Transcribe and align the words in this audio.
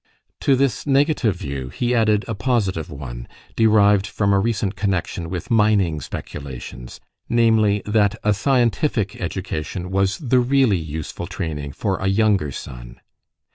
To 0.39 0.55
this 0.55 0.87
negative 0.87 1.35
view 1.35 1.69
he 1.69 1.93
added 1.93 2.25
a 2.27 2.33
positive 2.33 2.89
one, 2.89 3.27
derived 3.55 4.07
from 4.07 4.33
a 4.33 4.39
recent 4.39 4.75
connexion 4.75 5.29
with 5.29 5.51
mining 5.51 6.01
speculations; 6.01 6.99
namely, 7.29 7.83
that 7.85 8.15
a 8.23 8.33
scientific 8.33 9.21
education 9.21 9.91
was 9.91 10.17
the 10.17 10.39
really 10.39 10.77
useful 10.79 11.27
training 11.27 11.73
for 11.73 11.97
a 11.99 12.07
younger 12.07 12.51
son. 12.51 12.99